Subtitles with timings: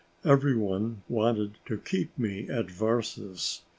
[0.25, 3.61] Every one wanted to keep me at Varses.